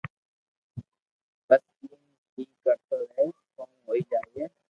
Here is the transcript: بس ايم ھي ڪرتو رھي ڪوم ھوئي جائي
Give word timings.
بس 1.49 1.63
ايم 1.83 2.03
ھي 2.37 2.43
ڪرتو 2.63 2.97
رھي 3.09 3.25
ڪوم 3.55 3.69
ھوئي 3.85 4.01
جائي 4.15 4.45